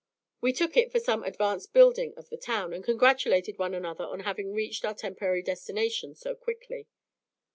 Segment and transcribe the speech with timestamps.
[0.41, 4.21] We took it for some advanced building of the town, and congratulated one another on
[4.21, 6.87] having reached our temporary destination so quickly.